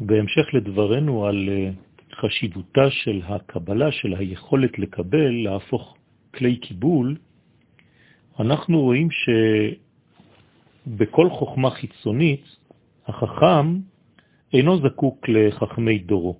[0.00, 1.70] בהמשך לדברנו על אה,
[2.14, 5.96] חשיבותה של הקבלה, של היכולת לקבל, להפוך
[6.34, 7.16] כלי קיבול,
[8.40, 9.08] אנחנו רואים
[10.86, 12.44] שבכל חוכמה חיצונית
[13.06, 13.76] החכם
[14.52, 16.36] אינו זקוק לחכמי דורו.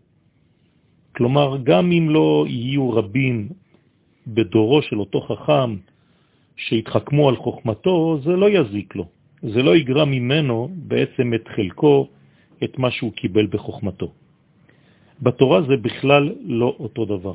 [1.16, 3.48] כלומר, גם אם לא יהיו רבים
[4.26, 5.76] בדורו של אותו חכם
[6.56, 9.06] שהתחכמו על חוכמתו, זה לא יזיק לו.
[9.42, 12.08] זה לא יגרע ממנו בעצם את חלקו,
[12.64, 14.12] את מה שהוא קיבל בחוכמתו.
[15.22, 17.34] בתורה זה בכלל לא אותו דבר.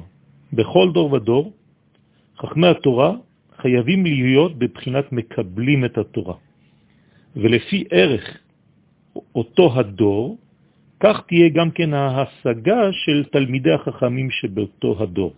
[0.53, 1.53] בכל דור ודור,
[2.37, 3.11] חכמי התורה
[3.61, 6.35] חייבים להיות בבחינת מקבלים את התורה.
[7.35, 8.25] ולפי ערך
[9.35, 10.37] אותו הדור,
[10.99, 15.33] כך תהיה גם כן ההשגה של תלמידי החכמים שבאותו הדור.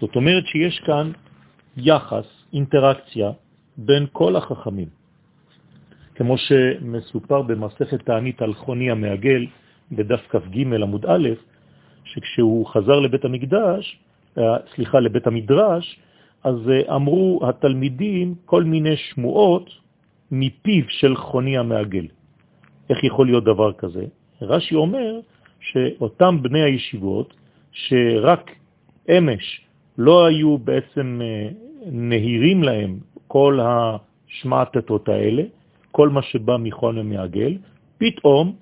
[0.00, 1.12] זאת אומרת שיש כאן
[1.76, 3.30] יחס, אינטראקציה,
[3.76, 4.88] בין כל החכמים.
[6.16, 9.46] כמו שמסופר במסכת תענית על חוני המעגל,
[9.92, 11.28] בדף כ"ג עמוד א',
[12.04, 13.98] שכשהוא חזר לבית המקדש,
[14.38, 15.98] אה, סליחה, לבית המדרש,
[16.44, 19.70] אז אה, אמרו התלמידים כל מיני שמועות
[20.30, 22.06] מפיו של חוני המעגל.
[22.90, 24.04] איך יכול להיות דבר כזה?
[24.42, 25.20] רש"י אומר
[25.60, 27.34] שאותם בני הישיבות,
[27.72, 28.50] שרק
[29.10, 29.60] אמש
[29.98, 31.48] לא היו בעצם אה,
[31.86, 35.42] נהירים להם כל השמעתתות האלה,
[35.96, 37.56] כל מה שבא מחון המעגל,
[37.98, 38.56] פתאום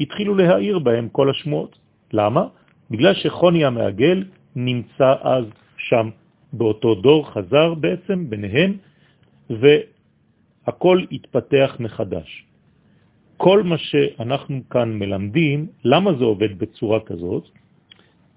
[0.00, 1.78] התחילו להעיר בהם כל השמועות.
[2.12, 2.44] למה?
[2.90, 4.24] בגלל שחוני המעגל
[4.56, 5.44] נמצא אז
[5.88, 6.06] שם
[6.52, 8.76] באותו דור, חזר בעצם ביניהם,
[9.50, 12.44] והכל התפתח מחדש.
[13.36, 17.44] כל מה שאנחנו כאן מלמדים, למה זה עובד בצורה כזאת?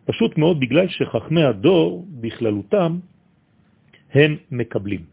[0.05, 2.99] פשוט מאוד בגלל שחכמי הדור בכללותם
[4.13, 5.03] הם מקבלים.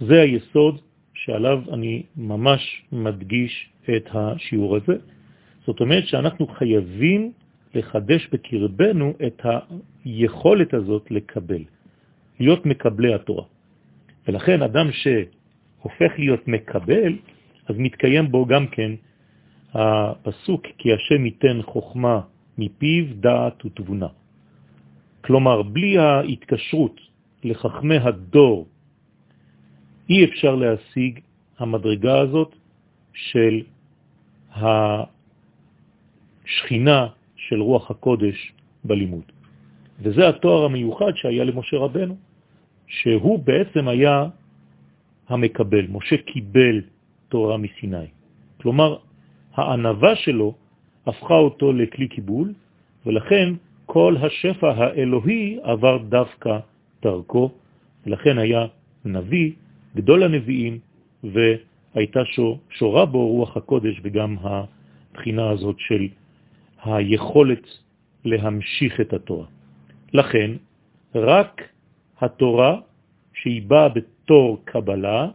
[0.00, 0.85] זה היסוד
[1.26, 4.96] שעליו אני ממש מדגיש את השיעור הזה.
[5.66, 7.32] זאת אומרת שאנחנו חייבים
[7.74, 9.42] לחדש בקרבנו את
[10.04, 11.62] היכולת הזאת לקבל,
[12.40, 13.44] להיות מקבלי התורה.
[14.28, 17.12] ולכן אדם שהופך להיות מקבל,
[17.66, 18.92] אז מתקיים בו גם כן
[19.74, 22.20] הפסוק, כי השם ייתן חוכמה
[22.58, 24.08] מפיו, דעת ותבונה.
[25.20, 27.00] כלומר, בלי ההתקשרות
[27.44, 28.66] לחכמי הדור,
[30.10, 31.20] אי אפשר להשיג
[31.58, 32.54] המדרגה הזאת
[33.12, 33.62] של
[36.44, 37.06] השכינה
[37.36, 38.52] של רוח הקודש
[38.84, 39.24] בלימוד.
[40.00, 42.16] וזה התואר המיוחד שהיה למשה רבנו,
[42.86, 44.24] שהוא בעצם היה
[45.28, 45.86] המקבל.
[45.90, 46.82] משה קיבל
[47.28, 48.06] תורה מסיני.
[48.60, 48.96] כלומר,
[49.54, 50.54] הענבה שלו
[51.06, 52.54] הפכה אותו לכלי קיבול,
[53.06, 53.54] ולכן
[53.86, 56.58] כל השפע האלוהי עבר דווקא
[57.02, 57.50] דרכו,
[58.06, 58.66] ולכן היה
[59.04, 59.52] נביא,
[59.96, 60.78] גדול הנביאים,
[61.24, 62.20] והייתה
[62.70, 66.08] שורה בו רוח הקודש וגם הבחינה הזאת של
[66.84, 67.64] היכולת
[68.24, 69.46] להמשיך את התורה.
[70.12, 70.50] לכן,
[71.14, 71.68] רק
[72.20, 72.80] התורה
[73.34, 75.28] שהיא באה בתור קבלה,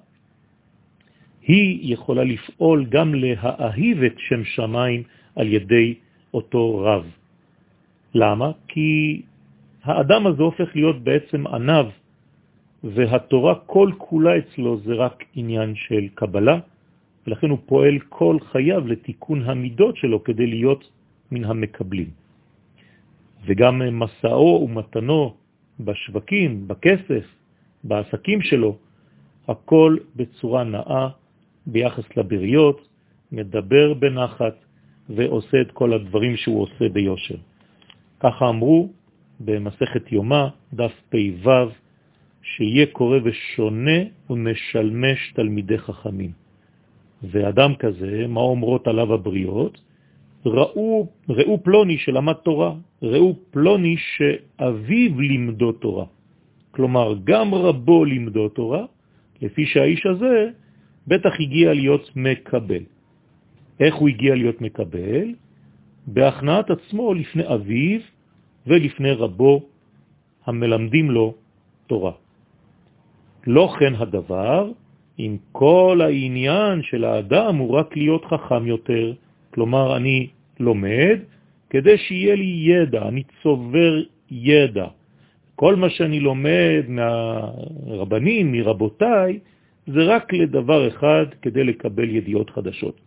[1.42, 5.04] היא יכולה לפעול גם להאהיב את שם שמיים
[5.36, 5.94] על ידי
[6.34, 7.06] אותו רב.
[8.14, 8.52] למה?
[8.68, 9.22] כי
[9.84, 11.86] האדם הזה הופך להיות בעצם ענב,
[12.84, 16.60] והתורה כל כולה אצלו זה רק עניין של קבלה,
[17.28, 20.90] ולכן הוא פועל כל חייו לתיקון המידות שלו כדי להיות
[21.32, 22.10] מן המקבלים.
[23.46, 25.34] וגם מסעו ומתנו
[25.80, 27.26] בשווקים, בכסף,
[27.84, 28.78] בעסקים שלו,
[29.48, 31.10] הכל בצורה נאה
[31.66, 32.88] ביחס לבריות,
[33.32, 34.56] מדבר בנחת
[35.10, 37.38] ועושה את כל הדברים שהוא עושה ביושר.
[38.20, 38.90] ככה אמרו
[39.40, 41.50] במסכת יומה, דף פ"ו,
[42.42, 46.32] שיהיה קורא ושונה ומשלמש תלמידי חכמים.
[47.24, 49.82] ואדם כזה, מה אומרות עליו הבריות?
[50.46, 56.06] ראו, ראו פלוני שלמד תורה, ראו פלוני שאביו לימדו תורה.
[56.72, 58.86] כלומר, גם רבו לימדו תורה,
[59.42, 60.50] לפי שהאיש הזה
[61.08, 62.84] בטח הגיע להיות מקבל.
[63.80, 65.28] איך הוא הגיע להיות מקבל?
[66.08, 68.00] בהכנעת עצמו לפני אביו
[68.68, 69.54] ולפני רבו
[70.46, 71.34] המלמדים לו
[71.88, 72.12] תורה.
[73.48, 74.72] לא כן הדבר,
[75.20, 79.14] אם כל העניין של האדם הוא רק להיות חכם יותר,
[79.54, 80.28] כלומר אני
[80.60, 81.20] לומד
[81.70, 84.02] כדי שיהיה לי ידע, אני צובר
[84.32, 84.88] ידע.
[85.56, 89.40] כל מה שאני לומד מהרבנים, מרבותיי,
[89.88, 93.02] זה רק לדבר אחד כדי לקבל ידיעות חדשות.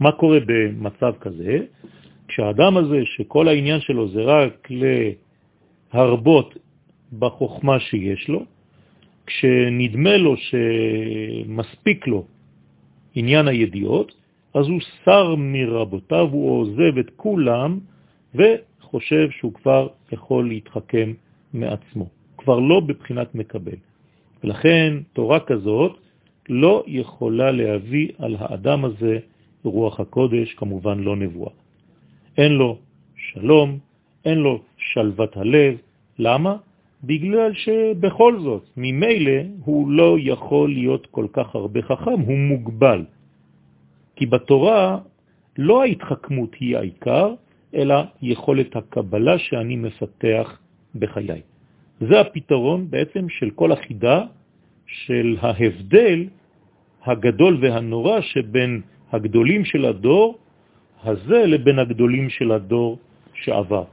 [0.00, 1.58] מה קורה במצב כזה?
[2.28, 4.68] כשהאדם הזה, שכל העניין שלו זה רק
[5.92, 6.54] להרבות
[7.18, 8.44] בחוכמה שיש לו,
[9.28, 12.24] כשנדמה לו שמספיק לו
[13.14, 14.14] עניין הידיעות,
[14.54, 17.78] אז הוא שר מרבותיו, הוא עוזב את כולם
[18.34, 21.12] וחושב שהוא כבר יכול להתחכם
[21.52, 22.08] מעצמו.
[22.38, 23.78] כבר לא בבחינת מקבל.
[24.44, 25.92] ולכן תורה כזאת
[26.48, 29.18] לא יכולה להביא על האדם הזה
[29.64, 31.52] רוח הקודש, כמובן לא נבואה.
[32.38, 32.78] אין לו
[33.16, 33.78] שלום,
[34.24, 35.76] אין לו שלוות הלב.
[36.18, 36.56] למה?
[37.04, 43.04] בגלל שבכל זאת, ממילא הוא לא יכול להיות כל כך הרבה חכם, הוא מוגבל.
[44.16, 44.98] כי בתורה
[45.58, 47.34] לא ההתחכמות היא העיקר,
[47.74, 50.58] אלא יכולת הקבלה שאני מפתח
[50.94, 51.40] בחיי.
[52.00, 54.22] זה הפתרון בעצם של כל החידה
[54.86, 56.26] של ההבדל
[57.04, 58.80] הגדול והנורא שבין
[59.12, 60.38] הגדולים של הדור
[61.04, 62.98] הזה לבין הגדולים של הדור
[63.34, 63.84] שעבר.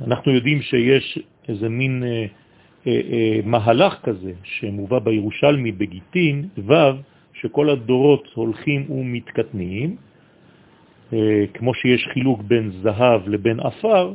[0.00, 2.26] אנחנו יודעים שיש איזה מין אה,
[2.86, 6.72] אה, אה, מהלך כזה שמובא בירושלמי בגיטין, ו',
[7.32, 9.96] שכל הדורות הולכים ומתקטנים,
[11.12, 14.12] אה, כמו שיש חילוק בין זהב לבין אפר,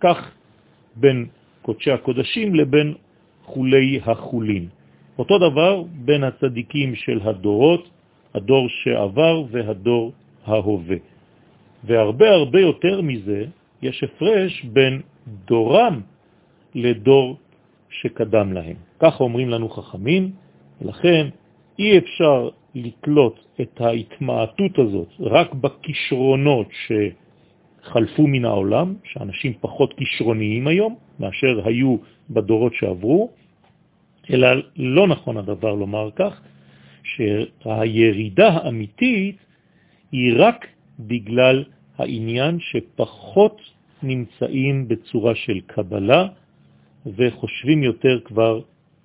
[0.00, 0.30] כך
[0.96, 1.26] בין
[1.62, 2.94] קודשי הקודשים לבין
[3.44, 4.66] חולי החולין.
[5.18, 7.88] אותו דבר בין הצדיקים של הדורות,
[8.34, 10.12] הדור שעבר והדור
[10.44, 10.96] ההווה.
[11.84, 13.44] והרבה הרבה יותר מזה,
[13.82, 15.00] יש הפרש בין
[15.46, 16.00] דורם
[16.76, 17.36] לדור
[17.90, 18.76] שקדם להם.
[18.98, 20.30] ככה אומרים לנו חכמים,
[20.80, 21.26] ולכן
[21.78, 30.96] אי אפשר לתלות את ההתמעטות הזאת רק בכישרונות שחלפו מן העולם, שאנשים פחות כישרוניים היום
[31.20, 31.96] מאשר היו
[32.30, 33.30] בדורות שעברו,
[34.30, 36.40] אלא לא נכון הדבר לומר כך,
[37.04, 39.36] שהירידה האמיתית
[40.12, 40.66] היא רק
[40.98, 41.64] בגלל
[41.98, 43.60] העניין שפחות
[44.02, 46.28] נמצאים בצורה של קבלה
[47.06, 48.60] וחושבים יותר כבר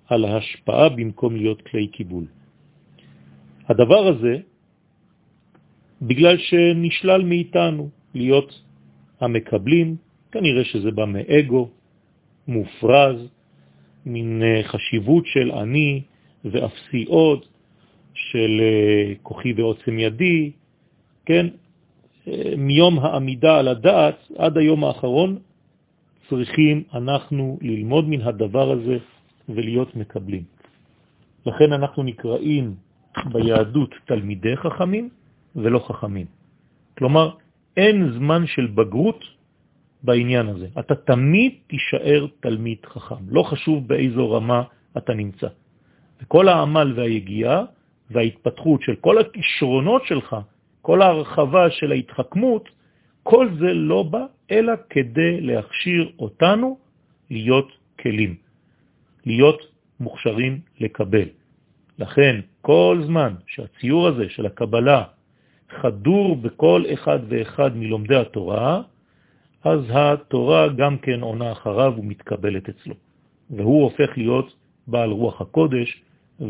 [0.07, 2.25] על ההשפעה במקום להיות כלי קיבול.
[3.69, 4.38] הדבר הזה,
[6.01, 8.62] בגלל שנשלל מאיתנו להיות
[9.19, 9.95] המקבלים,
[10.31, 11.69] כנראה שזה בא מאגו,
[12.48, 13.27] מופרז,
[14.06, 16.01] מין אה, חשיבות של אני
[16.45, 17.45] ואפסי עוד,
[18.13, 20.51] של אה, כוחי ועוצם ידי,
[21.25, 21.47] כן?
[22.27, 25.38] אה, מיום העמידה על הדעת עד היום האחרון
[26.31, 28.98] צריכים אנחנו ללמוד מן הדבר הזה
[29.50, 30.44] ולהיות מקבלים.
[31.45, 32.75] לכן אנחנו נקראים
[33.31, 35.10] ביהדות תלמידי חכמים
[35.56, 36.25] ולא חכמים.
[36.98, 37.36] כלומר,
[37.78, 39.19] אין זמן של בגרות
[40.04, 40.68] בעניין הזה.
[40.80, 44.63] אתה תמיד תישאר תלמיד חכם, לא חשוב באיזו רמה
[44.98, 45.48] אתה נמצא.
[46.22, 47.63] וכל העמל והיגיעה
[48.12, 50.36] וההתפתחות של כל הכישרונות שלך,
[50.81, 52.69] כל ההרחבה של ההתחכמות,
[53.23, 56.77] כל זה לא בא אלא כדי להכשיר אותנו
[57.29, 58.35] להיות כלים,
[59.25, 59.62] להיות
[60.00, 61.27] מוכשרים לקבל.
[62.00, 65.03] לכן, כל זמן שהציור הזה של הקבלה
[65.69, 68.81] חדור בכל אחד ואחד מלומדי התורה,
[69.63, 72.95] אז התורה גם כן עונה אחריו ומתקבלת אצלו.
[73.50, 74.56] והוא הופך להיות
[74.88, 76.01] בעל רוח הקודש,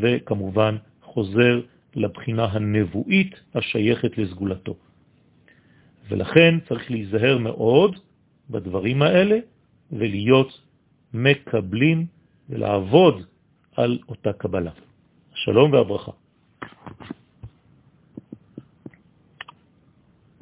[0.02, 1.62] וכמובן חוזר
[1.96, 4.76] לבחינה הנבואית השייכת לסגולתו.
[6.12, 7.96] ולכן צריך להיזהר מאוד
[8.50, 9.38] בדברים האלה
[9.92, 10.62] ולהיות
[11.14, 12.06] מקבלים
[12.50, 13.24] ולעבוד
[13.76, 14.72] על אותה קבלה.
[15.34, 16.12] שלום והברכה.